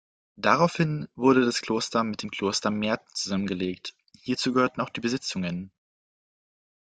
Daraufhin 0.35 1.07
wurde 1.13 1.45
das 1.45 1.61
Kloster 1.61 2.03
mit 2.03 2.23
dem 2.23 2.31
Kloster 2.31 2.71
Merten 2.71 3.05
zusammengelegt, 3.13 3.93
hierzu 4.19 4.51
gehörten 4.51 4.81
auch 4.81 4.89
die 4.89 4.99
Besitzungen. 4.99 5.71